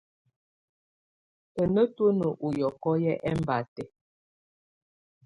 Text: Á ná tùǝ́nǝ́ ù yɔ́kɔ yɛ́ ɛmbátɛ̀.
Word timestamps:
Á 1.59 1.63
ná 1.73 1.81
tùǝ́nǝ́ 1.95 2.31
ù 2.45 2.47
yɔ́kɔ 2.59 2.91
yɛ́ 3.03 3.21
ɛmbátɛ̀. 3.29 3.87